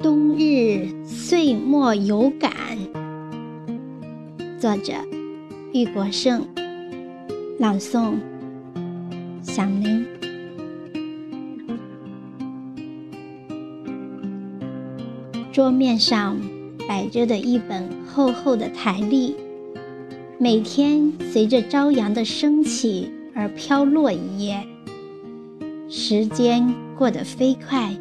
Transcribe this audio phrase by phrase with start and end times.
[0.00, 2.52] 冬日岁末有感。
[4.56, 4.92] 作者：
[5.72, 6.46] 玉国胜，
[7.58, 8.14] 朗诵：
[9.42, 10.06] 响铃。
[15.52, 16.38] 桌面上
[16.86, 19.34] 摆着的一本厚厚的台历，
[20.38, 24.64] 每天随着朝阳的升起而飘落一页。
[25.88, 27.92] 时间过得飞快，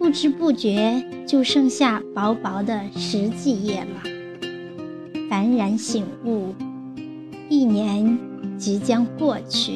[0.00, 4.10] 不知不觉就剩下薄薄的十几页了。
[5.28, 6.54] 幡然醒悟，
[7.50, 8.18] 一年
[8.56, 9.74] 即将过去，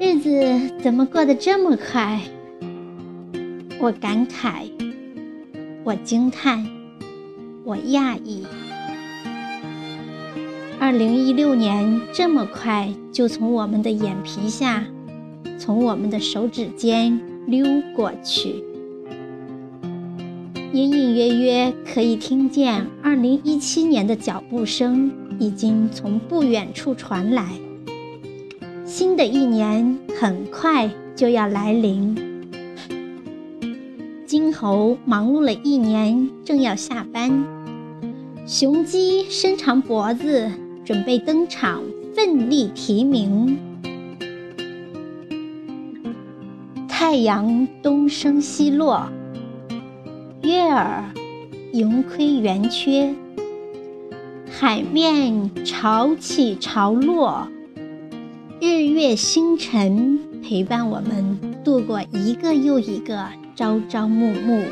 [0.00, 2.20] 日子怎么过得这么快？
[3.78, 4.68] 我感慨，
[5.84, 6.66] 我惊叹，
[7.62, 8.44] 我讶异。
[10.80, 14.84] 二零一六年这么快就从我们的眼皮下，
[15.60, 18.62] 从我们的手指间溜过去，
[20.72, 27.46] 隐隐约约可以听见二零一七年的脚步声已经从不远处传来。
[28.84, 32.16] 新的一年很快就要来临，
[34.26, 37.44] 金猴忙碌了一年，正要下班，
[38.46, 40.50] 雄鸡伸长脖子。
[40.84, 41.82] 准备登场，
[42.14, 43.58] 奋力提名。
[47.14, 49.08] 太阳东升西落，
[50.42, 51.04] 月儿
[51.72, 53.14] 盈亏圆缺，
[54.50, 57.46] 海面潮起潮落，
[58.60, 64.64] 日月星辰陪伴我们度过一个又一个朝朝暮暮，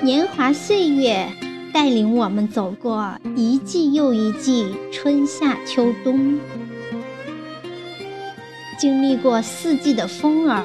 [0.00, 1.26] 年华岁月。
[1.72, 6.38] 带领我们走过一季又一季春夏秋冬，
[8.78, 10.62] 经历过四季的风儿，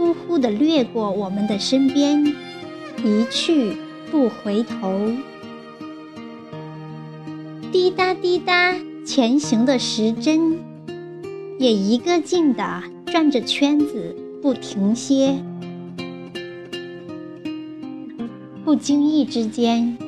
[0.00, 2.24] 呼呼地掠过我们的身边，
[3.04, 3.76] 一去
[4.10, 5.12] 不回头。
[7.70, 8.74] 滴答滴答
[9.04, 10.58] 前行的时针，
[11.58, 15.34] 也一个劲地转着圈子不停歇。
[18.64, 19.98] 不经意之间。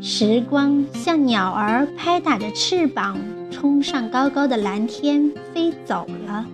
[0.00, 3.18] 时光像鸟儿拍打着翅膀，
[3.50, 6.46] 冲上高高的蓝天，飞走了。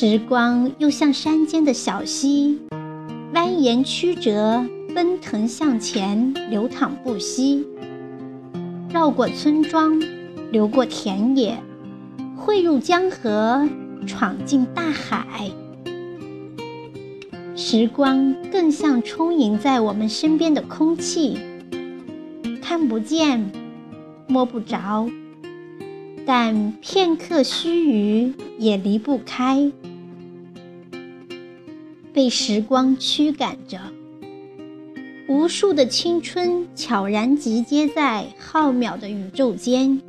[0.00, 2.60] 时光又像山间的小溪，
[3.34, 4.64] 蜿蜒曲折，
[4.94, 7.66] 奔腾向前，流淌不息。
[8.92, 10.00] 绕过村庄，
[10.52, 11.58] 流过田野，
[12.36, 13.68] 汇入江河，
[14.06, 15.50] 闯进大海。
[17.56, 21.36] 时光更像充盈在我们身边的空气，
[22.62, 23.50] 看不见，
[24.28, 25.10] 摸不着，
[26.30, 29.72] 但片刻须臾也离不开，
[32.12, 33.80] 被时光驱赶着。
[35.26, 40.02] 无数的青春悄然集结在浩渺的宇宙间，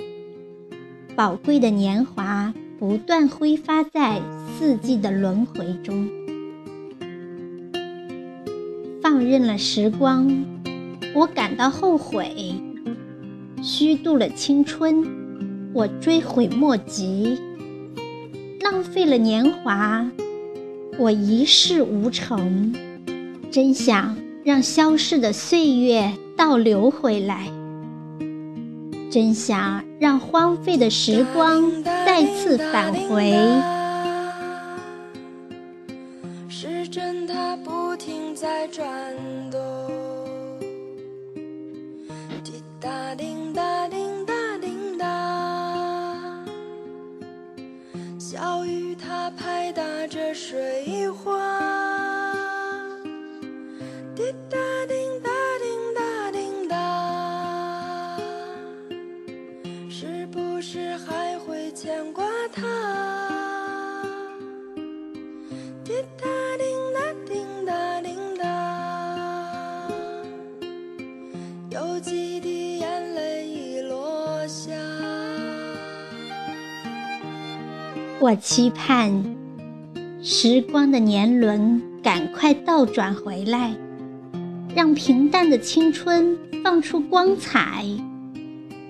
[1.15, 4.21] 宝贵的年华不断挥发在
[4.57, 6.09] 四季的轮回中。
[9.01, 10.29] 放任了时光，
[11.15, 12.55] 我感到后悔，
[13.63, 15.28] 虚度了青春，
[15.73, 17.37] 我追悔莫及，
[18.61, 20.09] 浪费了年华，
[20.97, 22.73] 我一事无成。
[23.51, 27.47] 真想让消逝的岁月倒流回来，
[29.11, 33.31] 真想让荒废的时光再次返回。
[36.47, 38.85] 时针它不停在转
[39.51, 39.59] 动，
[51.23, 51.37] 花，
[54.15, 54.57] 滴答
[54.87, 55.29] 滴答
[55.59, 56.37] 滴答滴
[56.69, 56.73] 答，
[59.89, 62.61] 是不是还会牵挂他？
[65.83, 66.25] 滴答
[66.57, 66.63] 滴
[66.95, 67.29] 答滴。
[72.01, 74.71] 几滴眼泪已落下。
[78.21, 79.11] 我期盼
[80.31, 83.75] 时光的年轮赶快倒转回来，
[84.75, 87.83] 让平淡的青春放出光彩。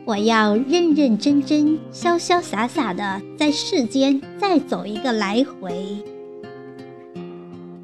[0.04, 6.04] 我要认认真真、潇潇洒洒的在世间再走一个来回。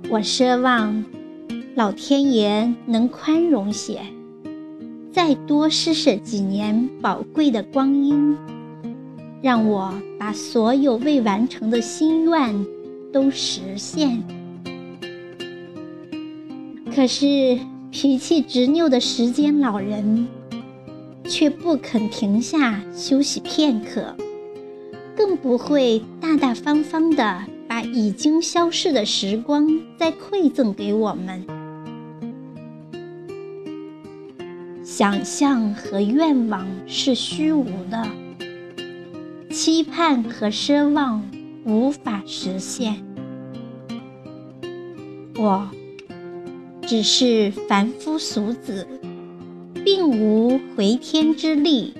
[0.09, 1.05] 我奢望
[1.75, 4.01] 老天爷能宽容些。
[5.13, 8.35] 再多施舍几年宝贵的光阴，
[9.41, 12.65] 让我把所有未完成的心愿
[13.15, 14.21] 都实现。
[16.93, 17.57] 可是
[17.89, 20.27] 脾气执拗的时间老人，
[21.23, 24.17] 却不肯停下休息片刻，
[25.15, 29.65] 更不会大大方方的把已经消逝的时光
[29.97, 31.47] 再馈赠给我们。
[34.83, 38.05] 想象和愿望是虚无的，
[39.51, 41.23] 期盼和奢望
[41.63, 43.04] 无法实现。
[45.37, 45.69] 我
[46.81, 48.87] 只是凡夫俗子，
[49.83, 51.93] 并无回天之力；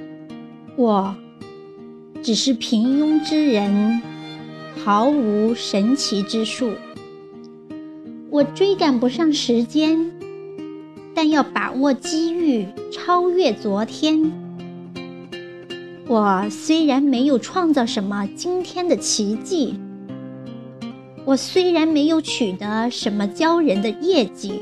[0.78, 1.16] 我
[2.24, 4.02] 只是平庸之人，
[4.84, 6.72] 毫无神奇之术。
[8.30, 10.12] 我追赶不上时间。
[11.18, 14.34] 但要把握机遇，超越昨天。
[16.08, 19.80] 我虽然没有创造什么惊天的奇迹，
[21.26, 24.62] 我虽然没有取得什么骄人的业绩，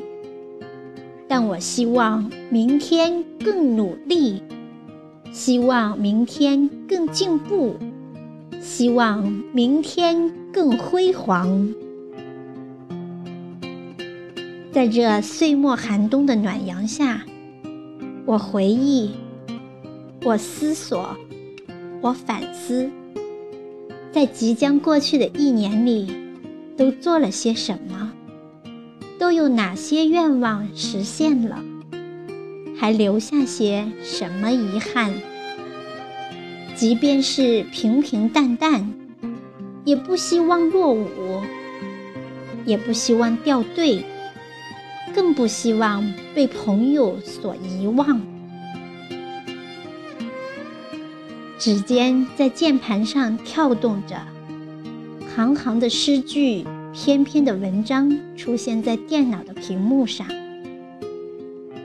[1.28, 4.42] 但我希望明天更努力，
[5.34, 7.76] 希望明天更进步，
[8.62, 9.22] 希望
[9.52, 11.74] 明天更辉煌。
[14.72, 17.26] 在这岁末寒冬的暖阳下，
[18.26, 19.12] 我回忆，
[20.24, 21.18] 我思索，
[22.00, 22.90] 我反思，
[24.14, 26.08] 在即将过去的一年里，
[26.78, 28.12] 都做了些什么？
[29.20, 31.64] 都有哪些愿望实现了？
[32.78, 35.14] 还留下些什么遗憾？
[36.76, 38.92] 即便是平平淡淡，
[39.86, 41.42] 也不希望落伍，
[42.66, 44.04] 也不希望掉队。
[45.14, 48.20] 更不希望被朋友所遗忘。
[51.60, 54.18] 指尖在键盘上跳动着，
[55.36, 56.64] 行行的诗句，
[56.94, 60.28] 篇篇的文章出现在电脑的屏幕上。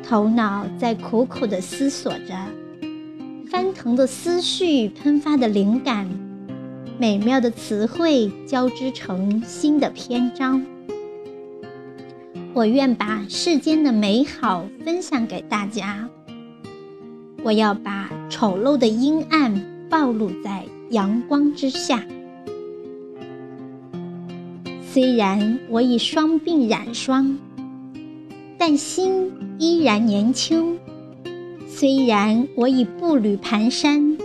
[0.06, 2.36] 头脑在苦苦的思索着，
[3.50, 6.06] 翻腾的思绪，喷发的灵感，
[6.98, 10.62] 美妙的词汇交织成新的篇章。
[12.52, 16.06] 我愿把世间的美好分享给大家。
[17.42, 22.04] 我要把丑陋的阴暗暴露在阳光之下。
[25.00, 27.38] 虽然我已双鬓染霜，
[28.58, 30.76] 但心依然年轻；
[31.68, 34.18] 虽然我已步履蹒跚，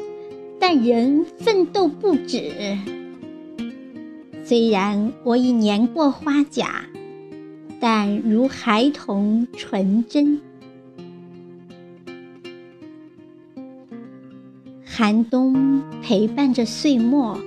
[0.60, 2.76] 但人奋斗不止；
[4.44, 6.86] 虽然我已年过花甲。
[7.80, 10.42] 但如孩童纯真，
[14.84, 17.38] 寒冬陪伴着岁末，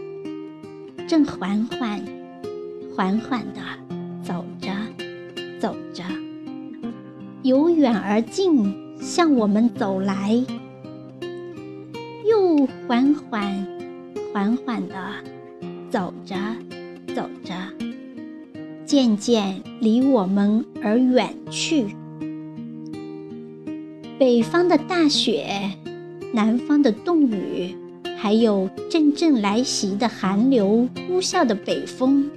[1.08, 2.00] 正缓缓、
[2.96, 3.60] 缓缓地
[4.22, 4.70] 走着，
[5.60, 6.02] 走着，
[7.42, 10.42] 由远而近向我们走来，
[12.26, 13.66] 又缓缓、
[14.32, 14.94] 缓缓地
[15.90, 16.34] 走着，
[17.14, 17.54] 走着。
[18.86, 21.94] 渐渐离我们而远去。
[24.18, 25.70] 北方的大雪，
[26.32, 27.76] 南方的冻雨，
[28.16, 32.30] 还有阵阵来袭的寒流、呼啸的北风，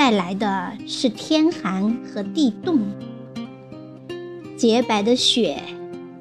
[0.00, 2.78] 带来的是天寒和地冻。
[4.56, 5.62] 洁白的雪，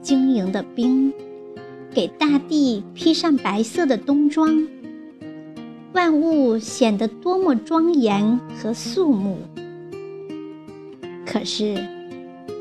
[0.02, 1.14] 晶莹的冰，
[1.94, 4.68] 给大地披上白色的冬装。
[5.94, 9.38] 万物显得多么庄严和肃穆。
[11.26, 11.82] 可是，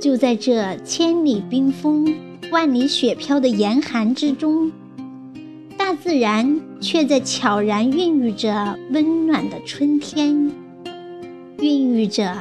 [0.00, 2.14] 就在这千里冰封、
[2.52, 4.70] 万里雪飘的严寒之中，
[5.76, 10.48] 大自然却在悄然孕育着温暖的春天，
[11.60, 12.36] 孕育着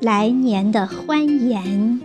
[0.00, 2.00] 来年的欢颜。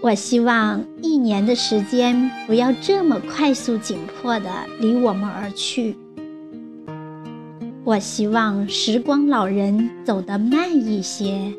[0.00, 5.96] 我希望一年的时间不要这么快速紧迫的离我们而去。
[7.84, 11.52] 我希望时光老人走得慢一些，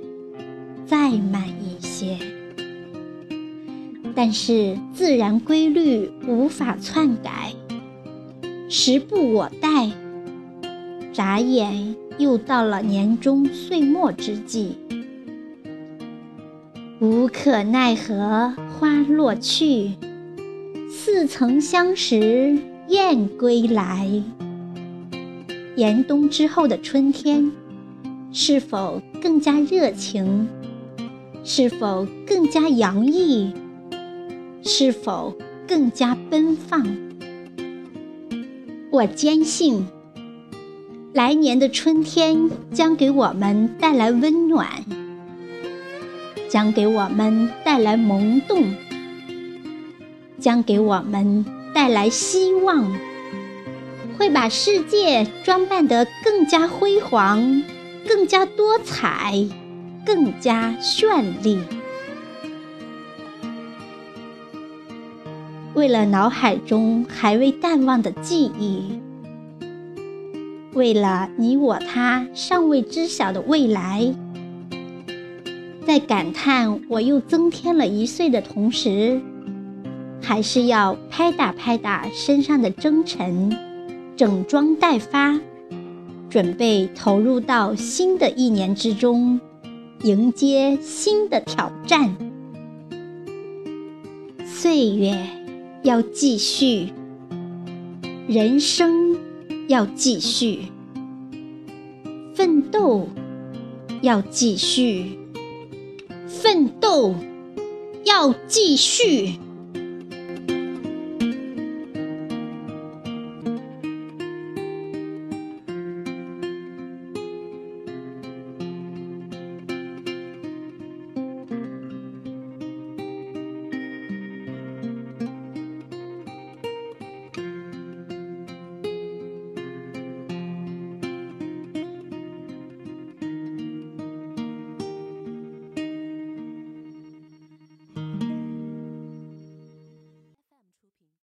[0.86, 2.18] 再慢一些。
[4.14, 7.54] 但是自然规律无法篡改，
[8.70, 9.90] 时不我待，
[11.14, 14.78] 眨眼又到了年终岁末之际。
[17.00, 19.92] 无可奈何花落去，
[20.90, 24.24] 似曾相识燕归来。
[25.76, 27.52] 严冬之后的春天，
[28.32, 30.48] 是否更加热情？
[31.44, 33.54] 是否更加洋溢？
[34.64, 35.36] 是否
[35.68, 36.86] 更加奔放？
[38.92, 39.86] 我坚信，
[41.14, 44.68] 来年的春天将给我们带来温暖。
[46.50, 48.74] 将给我们带来萌动，
[50.40, 52.92] 将给我们带来希望，
[54.18, 57.64] 会把世界装扮得更加辉煌、
[58.08, 59.48] 更加多彩、
[60.06, 61.60] 更加绚丽。
[65.74, 69.00] 为了脑海中还未淡忘的记忆，
[70.74, 74.14] 为了你我他尚未知晓的未来。
[75.86, 79.22] 在感叹我又增添了一岁的同时，
[80.22, 83.56] 还是要拍打拍打身上的征尘，
[84.16, 85.40] 整装待发，
[86.30, 89.40] 准备投入到新的一年之中，
[90.04, 92.16] 迎接新的挑战。
[94.46, 95.18] 岁月
[95.82, 96.94] 要继续，
[98.28, 99.13] 人生
[99.68, 100.68] 要继续，
[102.36, 103.08] 奋斗
[104.02, 105.18] 要继续。
[106.28, 107.16] 奋斗
[108.04, 109.40] 要继续。